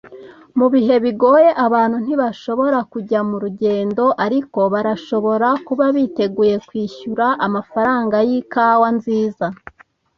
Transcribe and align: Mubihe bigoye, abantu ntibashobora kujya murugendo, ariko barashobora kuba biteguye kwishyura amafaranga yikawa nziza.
Mubihe 0.57 0.95
bigoye, 1.03 1.49
abantu 1.65 1.97
ntibashobora 2.03 2.79
kujya 2.91 3.19
murugendo, 3.29 4.03
ariko 4.25 4.59
barashobora 4.73 5.49
kuba 5.67 5.85
biteguye 5.95 6.55
kwishyura 6.67 7.25
amafaranga 7.45 8.15
yikawa 8.29 8.87
nziza. 8.97 9.45